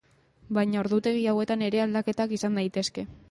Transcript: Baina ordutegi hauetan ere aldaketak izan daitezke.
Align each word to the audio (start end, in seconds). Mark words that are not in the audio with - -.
Baina 0.57 0.79
ordutegi 0.83 1.21
hauetan 1.33 1.63
ere 1.67 1.83
aldaketak 1.85 2.35
izan 2.39 2.61
daitezke. 2.61 3.07